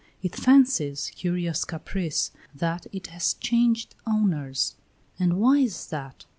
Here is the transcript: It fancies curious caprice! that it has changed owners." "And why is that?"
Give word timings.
It 0.23 0.35
fancies 0.35 1.11
curious 1.13 1.63
caprice! 1.63 2.31
that 2.55 2.87
it 2.91 3.05
has 3.13 3.35
changed 3.35 3.93
owners." 4.07 4.75
"And 5.19 5.37
why 5.39 5.59
is 5.59 5.85
that?" 5.91 6.25